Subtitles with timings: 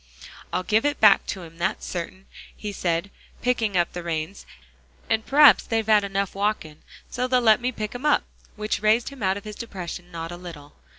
[0.51, 2.25] "Ill give it back to him, that's cert'in,"
[2.57, 3.11] he said,
[3.43, 4.47] picking up the reins,
[5.11, 6.81] "and p'raps they've had enough walkin'
[7.11, 8.23] so they'll let me pick 'em up,"
[8.55, 10.73] which raised him out of his depression not a little.